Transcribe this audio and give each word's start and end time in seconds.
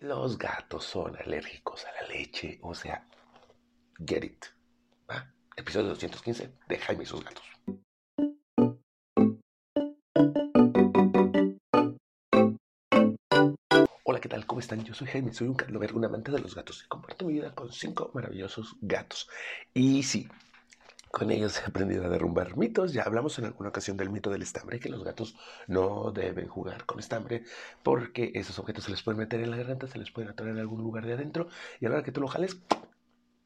Los 0.00 0.36
gatos 0.36 0.84
son 0.84 1.16
alérgicos 1.16 1.86
a 1.86 2.02
la 2.02 2.08
leche, 2.08 2.58
o 2.60 2.74
sea, 2.74 3.08
get 4.06 4.24
it. 4.24 4.44
¿va? 5.10 5.32
Episodio 5.56 5.88
215 5.88 6.52
de 6.68 6.78
Jaime 6.78 7.04
y 7.04 7.06
sus 7.06 7.24
gatos. 7.24 7.42
Hola, 14.04 14.20
¿qué 14.20 14.28
tal? 14.28 14.44
¿Cómo 14.44 14.60
están? 14.60 14.84
Yo 14.84 14.92
soy 14.92 15.06
Jaime, 15.06 15.32
soy 15.32 15.48
un 15.48 15.54
carlover, 15.54 15.94
un 15.94 16.04
amante 16.04 16.30
de 16.30 16.40
los 16.40 16.54
gatos 16.54 16.84
y 16.84 16.88
comparto 16.88 17.24
mi 17.24 17.32
vida 17.32 17.54
con 17.54 17.72
cinco 17.72 18.10
maravillosos 18.12 18.76
gatos. 18.82 19.26
Y 19.72 20.02
sí, 20.02 20.28
con 21.16 21.30
ellos 21.30 21.58
he 21.58 21.64
aprendido 21.64 22.04
a 22.04 22.10
derrumbar 22.10 22.58
mitos. 22.58 22.92
Ya 22.92 23.04
hablamos 23.04 23.38
en 23.38 23.46
alguna 23.46 23.70
ocasión 23.70 23.96
del 23.96 24.10
mito 24.10 24.28
del 24.28 24.42
estambre, 24.42 24.78
que 24.78 24.90
los 24.90 25.02
gatos 25.02 25.34
no 25.66 26.12
deben 26.12 26.46
jugar 26.46 26.84
con 26.84 26.98
estambre 26.98 27.42
porque 27.82 28.32
esos 28.34 28.58
objetos 28.58 28.84
se 28.84 28.90
les 28.90 29.02
pueden 29.02 29.20
meter 29.20 29.40
en 29.40 29.50
la 29.50 29.56
garganta, 29.56 29.86
se 29.86 29.98
les 29.98 30.10
pueden 30.10 30.28
atorar 30.28 30.52
en 30.52 30.60
algún 30.60 30.82
lugar 30.82 31.06
de 31.06 31.14
adentro 31.14 31.48
y 31.80 31.86
a 31.86 31.88
la 31.88 31.94
hora 31.94 32.04
que 32.04 32.12
tú 32.12 32.20
lo 32.20 32.28
jales, 32.28 32.58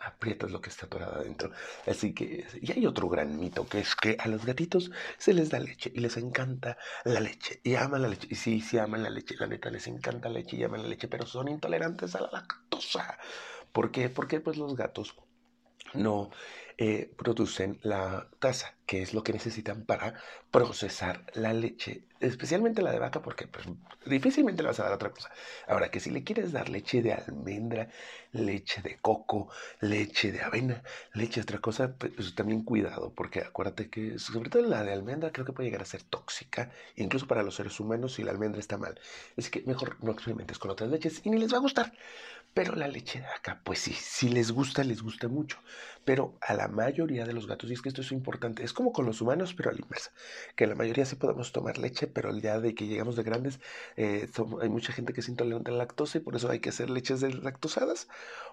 aprietas 0.00 0.50
lo 0.50 0.60
que 0.60 0.68
está 0.68 0.86
atorado 0.86 1.20
adentro. 1.20 1.52
Así 1.86 2.12
que, 2.12 2.44
y 2.60 2.72
hay 2.72 2.86
otro 2.86 3.08
gran 3.08 3.38
mito, 3.38 3.68
que 3.68 3.78
es 3.78 3.94
que 3.94 4.16
a 4.18 4.26
los 4.26 4.44
gatitos 4.44 4.90
se 5.16 5.32
les 5.32 5.50
da 5.50 5.60
leche 5.60 5.92
y 5.94 6.00
les 6.00 6.16
encanta 6.16 6.76
la 7.04 7.20
leche 7.20 7.60
y 7.62 7.76
aman 7.76 8.02
la 8.02 8.08
leche. 8.08 8.26
Y 8.32 8.34
sí, 8.34 8.60
sí 8.62 8.78
aman 8.78 9.04
la 9.04 9.10
leche, 9.10 9.36
la 9.38 9.46
neta 9.46 9.70
les 9.70 9.86
encanta 9.86 10.28
la 10.28 10.40
leche 10.40 10.56
y 10.56 10.64
aman 10.64 10.82
la 10.82 10.88
leche, 10.88 11.06
pero 11.06 11.24
son 11.24 11.46
intolerantes 11.46 12.16
a 12.16 12.22
la 12.22 12.30
lactosa. 12.32 13.16
¿Por 13.70 13.92
qué? 13.92 14.08
Porque 14.08 14.40
pues 14.40 14.56
los 14.56 14.74
gatos 14.74 15.14
no 15.94 16.30
eh, 16.82 17.12
producen 17.16 17.78
la 17.82 18.28
taza, 18.38 18.74
que 18.86 19.02
es 19.02 19.12
lo 19.12 19.22
que 19.22 19.34
necesitan 19.34 19.84
para 19.84 20.14
procesar 20.50 21.26
la 21.34 21.52
leche, 21.52 22.04
especialmente 22.20 22.80
la 22.80 22.90
de 22.90 22.98
vaca, 22.98 23.20
porque 23.20 23.46
pues, 23.46 23.66
difícilmente 24.06 24.62
le 24.62 24.68
vas 24.68 24.80
a 24.80 24.84
dar 24.84 24.94
otra 24.94 25.10
cosa. 25.10 25.30
Ahora, 25.68 25.90
que 25.90 26.00
si 26.00 26.10
le 26.10 26.24
quieres 26.24 26.52
dar 26.52 26.70
leche 26.70 27.02
de 27.02 27.12
almendra, 27.12 27.90
leche 28.32 28.80
de 28.80 28.98
coco, 28.98 29.50
leche 29.80 30.32
de 30.32 30.40
avena, 30.40 30.82
leche 31.12 31.40
de 31.40 31.42
otra 31.42 31.58
cosa, 31.58 31.96
pues 31.98 32.34
también 32.34 32.64
cuidado, 32.64 33.12
porque 33.14 33.40
acuérdate 33.40 33.90
que 33.90 34.18
sobre 34.18 34.48
todo 34.48 34.62
la 34.62 34.82
de 34.82 34.92
almendra 34.94 35.32
creo 35.32 35.44
que 35.44 35.52
puede 35.52 35.68
llegar 35.68 35.82
a 35.82 35.84
ser 35.84 36.02
tóxica, 36.02 36.70
incluso 36.96 37.26
para 37.26 37.42
los 37.42 37.56
seres 37.56 37.78
humanos 37.78 38.14
si 38.14 38.22
la 38.22 38.30
almendra 38.30 38.58
está 38.58 38.78
mal. 38.78 38.98
Así 39.36 39.50
que 39.50 39.62
mejor 39.66 40.02
no 40.02 40.12
experimentes 40.12 40.58
con 40.58 40.70
otras 40.70 40.88
leches 40.88 41.20
y 41.24 41.30
ni 41.30 41.38
les 41.38 41.52
va 41.52 41.58
a 41.58 41.60
gustar. 41.60 41.92
Pero 42.52 42.74
la 42.74 42.88
leche 42.88 43.20
de 43.20 43.26
vaca, 43.26 43.60
pues 43.64 43.78
sí, 43.78 43.92
si 43.92 44.28
les 44.28 44.50
gusta, 44.50 44.82
les 44.82 45.02
gusta 45.02 45.28
mucho. 45.28 45.58
Pero 46.04 46.36
a 46.40 46.54
la 46.54 46.66
mayoría 46.68 47.24
de 47.24 47.32
los 47.32 47.46
gatos, 47.46 47.70
y 47.70 47.74
es 47.74 47.82
que 47.82 47.88
esto 47.88 48.00
es 48.02 48.10
importante, 48.10 48.64
es 48.64 48.72
como 48.72 48.92
con 48.92 49.06
los 49.06 49.20
humanos, 49.20 49.54
pero 49.54 49.70
a 49.70 49.72
la 49.72 49.78
inversa, 49.80 50.10
que 50.56 50.66
la 50.66 50.74
mayoría 50.74 51.04
sí 51.06 51.14
podemos 51.16 51.52
tomar 51.52 51.78
leche, 51.78 52.08
pero 52.08 52.30
el 52.30 52.40
día 52.40 52.58
de 52.58 52.74
que 52.74 52.86
llegamos 52.88 53.14
de 53.16 53.22
grandes, 53.22 53.60
eh, 53.96 54.28
hay 54.60 54.68
mucha 54.68 54.92
gente 54.92 55.12
que 55.12 55.20
es 55.20 55.28
intolerante 55.28 55.70
a 55.70 55.74
la 55.74 55.78
lactosa 55.78 56.18
y 56.18 56.20
por 56.22 56.34
eso 56.34 56.50
hay 56.50 56.58
que 56.60 56.70
hacer 56.70 56.90
leches 56.90 57.22
lactosadas, 57.22 58.08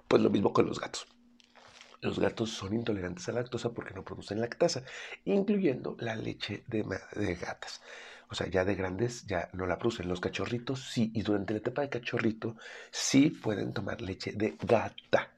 pues 0.08 0.22
lo 0.22 0.30
mismo 0.30 0.54
con 0.54 0.68
los 0.68 0.80
gatos. 0.80 1.08
Los 2.02 2.20
gatos 2.20 2.52
son 2.52 2.76
intolerantes 2.76 3.28
a 3.28 3.32
la 3.32 3.42
lactosa 3.42 3.72
porque 3.72 3.96
no 3.96 4.04
producen 4.04 4.40
lactasa, 4.40 4.84
incluyendo 5.26 5.96
la 6.00 6.16
leche 6.16 6.64
de, 6.68 6.86
de 7.16 7.36
gatas. 7.36 7.82
O 8.30 8.36
sea, 8.36 8.48
ya 8.48 8.66
de 8.66 8.76
grandes 8.76 9.26
ya 9.26 9.50
no 9.54 9.66
la 9.66 9.78
producen. 9.78 10.08
Los 10.10 10.20
cachorritos 10.20 10.90
sí, 10.92 11.12
y 11.14 11.22
durante 11.22 11.54
la 11.54 11.60
etapa 11.60 11.82
de 11.82 11.90
cachorrito 11.90 12.56
sí 12.92 13.30
pueden 13.30 13.74
tomar 13.74 14.02
leche 14.02 14.34
de 14.34 14.58
gata 14.62 15.32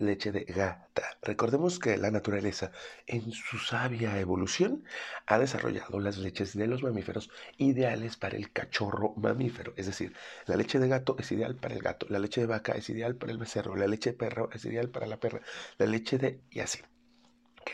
leche 0.00 0.32
de 0.32 0.44
gata. 0.44 1.18
Recordemos 1.22 1.78
que 1.78 1.96
la 1.96 2.10
naturaleza, 2.10 2.72
en 3.06 3.30
su 3.32 3.58
sabia 3.58 4.18
evolución, 4.18 4.84
ha 5.26 5.38
desarrollado 5.38 6.00
las 6.00 6.18
leches 6.18 6.56
de 6.56 6.66
los 6.66 6.82
mamíferos 6.82 7.30
ideales 7.58 8.16
para 8.16 8.36
el 8.36 8.50
cachorro 8.52 9.14
mamífero. 9.16 9.74
Es 9.76 9.86
decir, 9.86 10.14
la 10.46 10.56
leche 10.56 10.78
de 10.78 10.88
gato 10.88 11.16
es 11.18 11.30
ideal 11.32 11.56
para 11.56 11.74
el 11.74 11.82
gato, 11.82 12.06
la 12.08 12.18
leche 12.18 12.40
de 12.40 12.46
vaca 12.46 12.72
es 12.72 12.88
ideal 12.90 13.16
para 13.16 13.32
el 13.32 13.38
becerro, 13.38 13.76
la 13.76 13.86
leche 13.86 14.10
de 14.10 14.16
perro 14.16 14.50
es 14.52 14.64
ideal 14.64 14.88
para 14.88 15.06
la 15.06 15.18
perra, 15.18 15.42
la 15.78 15.86
leche 15.86 16.18
de... 16.18 16.40
y 16.50 16.60
así 16.60 16.80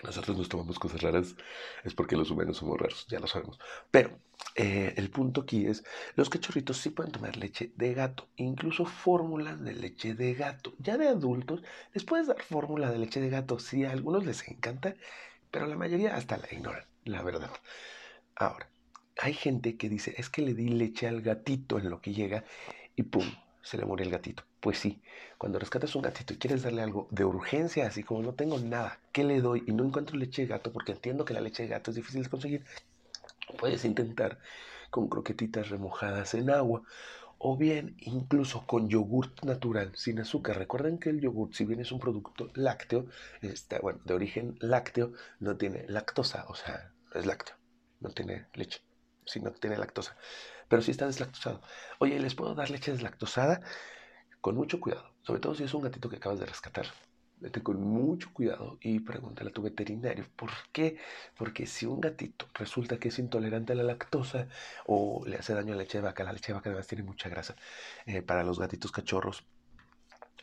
nosotros 0.02 0.36
nos 0.36 0.48
tomamos 0.48 0.78
cosas 0.78 1.02
raras 1.02 1.36
es 1.84 1.94
porque 1.94 2.16
los 2.16 2.30
humanos 2.30 2.58
somos 2.58 2.78
raros, 2.78 3.06
ya 3.08 3.20
lo 3.20 3.26
sabemos. 3.26 3.58
Pero 3.90 4.18
eh, 4.54 4.94
el 4.96 5.10
punto 5.10 5.42
aquí 5.42 5.66
es, 5.66 5.84
los 6.14 6.30
cachorritos 6.30 6.78
sí 6.78 6.90
pueden 6.90 7.12
tomar 7.12 7.36
leche 7.36 7.72
de 7.76 7.94
gato, 7.94 8.28
incluso 8.36 8.84
fórmulas 8.86 9.62
de 9.62 9.74
leche 9.74 10.14
de 10.14 10.34
gato. 10.34 10.74
Ya 10.78 10.96
de 10.96 11.08
adultos 11.08 11.62
les 11.92 12.04
puedes 12.04 12.26
dar 12.26 12.42
fórmula 12.42 12.90
de 12.90 12.98
leche 12.98 13.20
de 13.20 13.30
gato, 13.30 13.58
sí, 13.58 13.84
a 13.84 13.92
algunos 13.92 14.24
les 14.24 14.46
encanta, 14.48 14.94
pero 15.50 15.66
la 15.66 15.76
mayoría 15.76 16.16
hasta 16.16 16.36
la 16.36 16.48
ignoran, 16.50 16.84
la 17.04 17.22
verdad. 17.22 17.50
Ahora, 18.34 18.70
hay 19.18 19.34
gente 19.34 19.76
que 19.76 19.88
dice, 19.88 20.14
es 20.18 20.28
que 20.28 20.42
le 20.42 20.54
di 20.54 20.68
leche 20.68 21.08
al 21.08 21.22
gatito 21.22 21.78
en 21.78 21.90
lo 21.90 22.00
que 22.00 22.12
llega 22.12 22.44
y 22.94 23.02
pum, 23.04 23.24
se 23.62 23.78
le 23.78 23.86
muere 23.86 24.04
el 24.04 24.10
gatito. 24.10 24.44
Pues 24.66 24.80
sí, 24.80 25.00
cuando 25.38 25.60
rescatas 25.60 25.94
un 25.94 26.02
gatito 26.02 26.34
y 26.34 26.38
quieres 26.38 26.64
darle 26.64 26.82
algo 26.82 27.06
de 27.12 27.24
urgencia, 27.24 27.86
así 27.86 28.02
como 28.02 28.20
no 28.20 28.34
tengo 28.34 28.58
nada, 28.58 28.98
¿qué 29.12 29.22
le 29.22 29.40
doy? 29.40 29.62
Y 29.68 29.72
no 29.72 29.84
encuentro 29.84 30.16
leche 30.16 30.42
de 30.42 30.48
gato, 30.48 30.72
porque 30.72 30.90
entiendo 30.90 31.24
que 31.24 31.34
la 31.34 31.40
leche 31.40 31.62
de 31.62 31.68
gato 31.68 31.92
es 31.92 31.94
difícil 31.94 32.24
de 32.24 32.28
conseguir, 32.28 32.64
puedes 33.60 33.84
intentar 33.84 34.40
con 34.90 35.08
croquetitas 35.08 35.68
remojadas 35.68 36.34
en 36.34 36.50
agua 36.50 36.82
o 37.38 37.56
bien 37.56 37.94
incluso 38.00 38.66
con 38.66 38.88
yogurt 38.88 39.44
natural 39.44 39.92
sin 39.94 40.18
azúcar. 40.18 40.58
Recuerden 40.58 40.98
que 40.98 41.10
el 41.10 41.20
yogurt, 41.20 41.52
si 41.52 41.64
bien 41.64 41.78
es 41.78 41.92
un 41.92 42.00
producto 42.00 42.50
lácteo, 42.54 43.06
está, 43.42 43.78
bueno, 43.78 44.00
de 44.04 44.14
origen 44.14 44.56
lácteo, 44.58 45.12
no 45.38 45.56
tiene 45.56 45.84
lactosa, 45.86 46.44
o 46.48 46.56
sea, 46.56 46.92
es 47.14 47.24
lácteo, 47.24 47.54
no 48.00 48.10
tiene 48.10 48.48
leche, 48.52 48.80
sino 49.24 49.52
que 49.52 49.60
tiene 49.60 49.78
lactosa 49.78 50.16
pero 50.68 50.82
sí 50.82 50.90
está 50.90 51.06
deslactosado. 51.06 51.62
Oye, 51.98 52.18
¿les 52.18 52.34
puedo 52.34 52.54
dar 52.54 52.70
leche 52.70 52.92
deslactosada? 52.92 53.60
Con 54.46 54.54
mucho 54.54 54.78
cuidado, 54.78 55.12
sobre 55.22 55.40
todo 55.40 55.56
si 55.56 55.64
es 55.64 55.74
un 55.74 55.82
gatito 55.82 56.08
que 56.08 56.18
acabas 56.18 56.38
de 56.38 56.46
rescatar. 56.46 56.86
Vete 57.38 57.64
con 57.64 57.82
mucho 57.82 58.32
cuidado 58.32 58.78
y 58.80 59.00
pregúntale 59.00 59.50
a 59.50 59.52
tu 59.52 59.60
veterinario. 59.60 60.24
¿Por 60.36 60.50
qué? 60.70 60.98
Porque 61.36 61.66
si 61.66 61.84
un 61.84 62.00
gatito 62.00 62.46
resulta 62.54 62.96
que 62.96 63.08
es 63.08 63.18
intolerante 63.18 63.72
a 63.72 63.74
la 63.74 63.82
lactosa 63.82 64.46
o 64.86 65.24
le 65.26 65.36
hace 65.36 65.52
daño 65.52 65.72
a 65.72 65.76
la 65.76 65.82
leche 65.82 65.98
de 65.98 66.02
vaca, 66.02 66.22
la 66.22 66.32
leche 66.32 66.52
de 66.52 66.52
vaca 66.52 66.70
además 66.70 66.86
tiene 66.86 67.02
mucha 67.02 67.28
grasa. 67.28 67.56
Eh, 68.06 68.22
para 68.22 68.44
los 68.44 68.60
gatitos 68.60 68.92
cachorros 68.92 69.44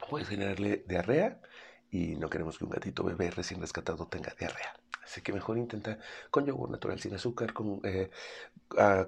puede 0.09 0.25
generarle 0.25 0.83
diarrea 0.85 1.39
y 1.89 2.17
no 2.17 2.29
queremos 2.29 2.57
que 2.57 2.65
un 2.65 2.71
gatito 2.71 3.05
bebé 3.05 3.31
recién 3.31 3.61
rescatado 3.61 4.05
tenga 4.09 4.35
diarrea. 4.37 4.73
Así 5.03 5.21
que 5.21 5.33
mejor 5.33 5.57
intenta 5.57 5.99
con 6.31 6.45
yogur 6.45 6.69
natural 6.69 6.99
sin 6.99 7.13
azúcar, 7.13 7.53
con 7.53 7.81
eh, 7.83 8.09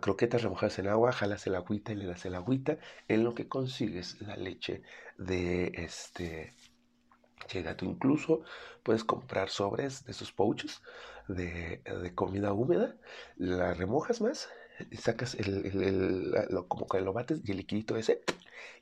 croquetas 0.01 0.43
remojadas 0.43 0.79
en 0.79 0.87
agua, 0.87 1.11
jalas 1.11 1.47
el 1.47 1.55
agüita 1.55 1.93
y 1.93 1.95
le 1.95 2.05
das 2.05 2.25
el 2.25 2.35
agüita, 2.35 2.77
en 3.07 3.23
lo 3.23 3.33
que 3.33 3.47
consigues 3.47 4.21
la 4.21 4.35
leche 4.35 4.81
de 5.17 5.71
este 5.75 6.53
gato. 7.53 7.85
Incluso 7.85 8.41
puedes 8.83 9.03
comprar 9.03 9.49
sobres 9.49 10.03
de 10.05 10.11
esos 10.11 10.31
pouches 10.31 10.81
de, 11.27 11.81
comida 12.13 12.53
húmeda, 12.53 12.95
la 13.37 13.73
remojas 13.73 14.21
más, 14.21 14.49
sacas 14.91 15.35
el, 15.35 16.33
como 16.67 16.87
que 16.87 17.01
lo 17.01 17.13
bates 17.13 17.41
y 17.43 17.51
el 17.51 17.57
liquidito 17.57 17.95
ese, 17.95 18.21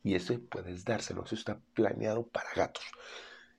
y 0.02 0.16
ese 0.16 0.40
puedes 0.40 0.84
dárselo. 0.84 1.24
Eso 1.24 1.36
está 1.36 1.60
planeado 1.74 2.28
para 2.28 2.50
gatos 2.56 2.84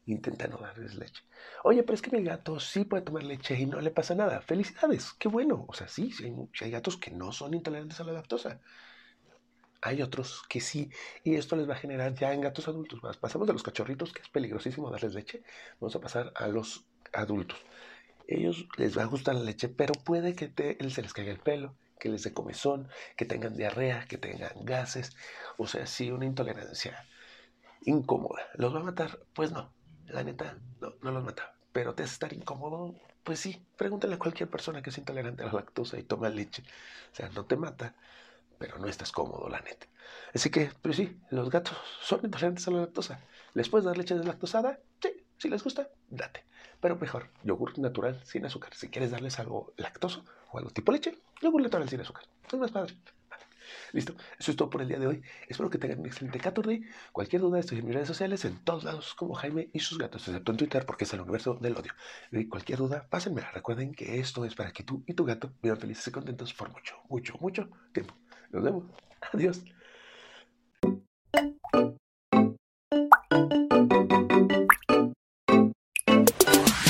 intenta 0.06 0.46
no 0.46 0.58
darles 0.58 0.94
leche. 0.94 1.22
Oye, 1.62 1.82
pero 1.82 1.94
es 1.94 2.02
que 2.02 2.14
mi 2.16 2.22
gato 2.22 2.60
sí 2.60 2.84
puede 2.84 3.02
tomar 3.02 3.24
leche 3.24 3.58
y 3.58 3.66
no 3.66 3.80
le 3.80 3.90
pasa 3.90 4.14
nada. 4.14 4.40
Felicidades, 4.40 5.12
qué 5.14 5.28
bueno. 5.28 5.64
O 5.68 5.72
sea, 5.72 5.88
sí, 5.88 6.12
hay, 6.60 6.70
gatos 6.70 6.96
que 6.96 7.10
no 7.10 7.32
son 7.32 7.54
intolerantes 7.54 8.00
a 8.00 8.04
la 8.04 8.12
lactosa. 8.12 8.60
Hay 9.80 10.00
otros 10.00 10.42
que 10.48 10.60
sí, 10.60 10.90
y 11.24 11.34
esto 11.34 11.56
les 11.56 11.68
va 11.68 11.74
a 11.74 11.78
generar 11.78 12.14
ya 12.14 12.32
en 12.32 12.40
gatos 12.40 12.68
adultos. 12.68 13.00
Pasamos 13.18 13.46
de 13.46 13.52
los 13.52 13.62
cachorritos, 13.62 14.14
que 14.14 14.22
es 14.22 14.28
peligrosísimo 14.30 14.90
darles 14.90 15.14
leche, 15.14 15.42
vamos 15.78 15.94
a 15.94 16.00
pasar 16.00 16.32
a 16.36 16.48
los 16.48 16.86
adultos. 17.12 17.58
Ellos 18.26 18.66
les 18.78 18.96
va 18.96 19.02
a 19.02 19.06
gustar 19.06 19.34
la 19.34 19.42
leche, 19.42 19.68
pero 19.68 19.92
puede 19.92 20.34
que 20.34 20.48
te, 20.48 20.78
se 20.88 21.02
les 21.02 21.12
caiga 21.12 21.32
el 21.32 21.38
pelo, 21.38 21.76
que 22.00 22.08
les 22.08 22.22
dé 22.22 22.32
comezón, 22.32 22.88
que 23.16 23.26
tengan 23.26 23.56
diarrea, 23.56 24.06
que 24.08 24.16
tengan 24.16 24.64
gases, 24.64 25.14
o 25.58 25.66
sea, 25.66 25.86
sí, 25.86 26.10
una 26.10 26.24
intolerancia 26.24 27.06
incómoda. 27.82 28.42
¿Los 28.54 28.74
va 28.74 28.80
a 28.80 28.84
matar? 28.84 29.18
Pues 29.34 29.52
no, 29.52 29.72
la 30.08 30.22
neta, 30.24 30.56
no, 30.80 30.94
no 31.02 31.10
los 31.10 31.24
mata. 31.24 31.54
Pero 31.72 31.94
te 31.94 32.04
hace 32.04 32.12
estar 32.12 32.32
incómodo, 32.32 32.94
pues 33.24 33.40
sí, 33.40 33.64
pregúntale 33.76 34.14
a 34.14 34.18
cualquier 34.18 34.48
persona 34.48 34.82
que 34.82 34.90
es 34.90 34.98
intolerante 34.98 35.42
a 35.42 35.46
la 35.46 35.52
lactosa 35.54 35.98
y 35.98 36.04
toma 36.04 36.28
leche. 36.28 36.62
O 37.12 37.14
sea, 37.14 37.28
no 37.30 37.44
te 37.46 37.56
mata, 37.56 37.94
pero 38.58 38.78
no 38.78 38.86
estás 38.86 39.12
cómodo, 39.12 39.48
la 39.48 39.60
neta. 39.60 39.86
Así 40.34 40.50
que, 40.50 40.70
pues 40.82 40.96
sí, 40.96 41.16
los 41.30 41.50
gatos 41.50 41.76
son 42.00 42.20
intolerantes 42.24 42.66
a 42.68 42.70
la 42.70 42.80
lactosa. 42.80 43.20
¿Les 43.54 43.68
puedes 43.68 43.84
dar 43.84 43.96
leche 43.96 44.14
deslactosada? 44.14 44.78
Sí, 45.02 45.24
si 45.38 45.48
les 45.48 45.62
gusta, 45.62 45.88
date. 46.08 46.44
Pero 46.80 46.96
mejor, 46.96 47.30
yogur 47.42 47.78
natural 47.78 48.20
sin 48.24 48.44
azúcar. 48.44 48.74
Si 48.74 48.88
quieres 48.88 49.10
darles 49.10 49.38
algo 49.38 49.72
lactoso 49.76 50.24
o 50.50 50.58
algo 50.58 50.70
tipo 50.70 50.92
leche, 50.92 51.18
yogur 51.40 51.62
natural 51.62 51.88
sin 51.88 52.00
azúcar. 52.00 52.24
Es 52.46 52.58
más 52.58 52.70
padre. 52.70 52.94
Listo, 53.92 54.14
eso 54.38 54.50
es 54.50 54.56
todo 54.56 54.70
por 54.70 54.82
el 54.82 54.88
día 54.88 54.98
de 54.98 55.06
hoy. 55.06 55.22
Espero 55.48 55.70
que 55.70 55.78
tengan 55.78 56.00
un 56.00 56.06
excelente 56.06 56.38
Caturday. 56.38 56.82
Cualquier 57.12 57.42
duda, 57.42 57.60
estoy 57.60 57.78
en 57.78 57.86
mis 57.86 57.94
redes 57.94 58.08
sociales, 58.08 58.44
en 58.44 58.58
todos 58.64 58.84
lados, 58.84 59.14
como 59.14 59.34
Jaime 59.34 59.70
y 59.72 59.80
sus 59.80 59.98
gatos, 59.98 60.26
excepto 60.28 60.52
en 60.52 60.58
Twitter, 60.58 60.86
porque 60.86 61.04
es 61.04 61.12
el 61.12 61.20
universo 61.20 61.54
del 61.54 61.76
odio. 61.76 61.92
Cualquier 62.48 62.78
duda, 62.78 63.06
pásenmela. 63.08 63.50
Recuerden 63.50 63.94
que 63.94 64.18
esto 64.18 64.44
es 64.44 64.54
para 64.54 64.72
que 64.72 64.82
tú 64.82 65.04
y 65.06 65.14
tu 65.14 65.24
gato 65.24 65.52
vivan 65.62 65.78
felices 65.78 66.06
y 66.08 66.10
contentos 66.10 66.54
por 66.54 66.70
mucho, 66.70 66.96
mucho, 67.08 67.34
mucho 67.40 67.68
tiempo. 67.92 68.14
Nos 68.50 68.62
vemos. 68.62 68.84
Adiós. 69.32 69.64